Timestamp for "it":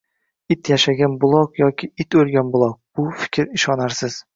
0.55-0.65, 2.07-2.21